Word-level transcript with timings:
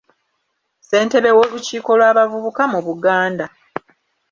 Ssentebe 0.81 1.29
w’olukiiko 1.37 1.89
lw’abavubuka 1.99 2.63
mu 2.71 2.79
Buganda. 2.87 3.45